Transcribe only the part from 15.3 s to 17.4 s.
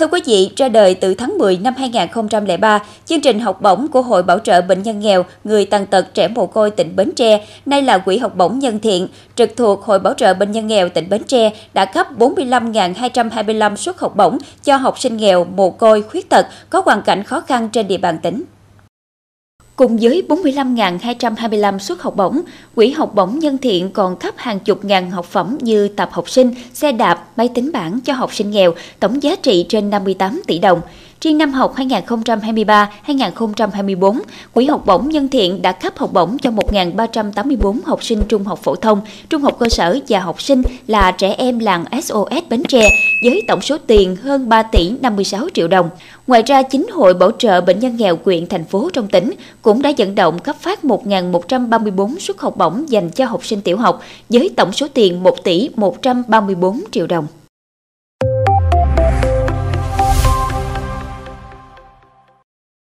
mồ côi, khuyết tật có hoàn cảnh khó